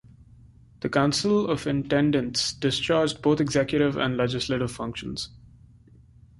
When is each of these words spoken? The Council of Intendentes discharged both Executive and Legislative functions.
The 0.79 0.89
Council 0.89 1.47
of 1.47 1.65
Intendentes 1.65 2.59
discharged 2.59 3.21
both 3.21 3.39
Executive 3.39 3.97
and 3.97 4.17
Legislative 4.17 4.71
functions. 4.71 5.29